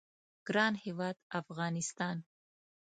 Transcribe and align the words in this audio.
ګران 0.47 0.73
هیواد 0.83 1.15
افغانستان 1.41 2.17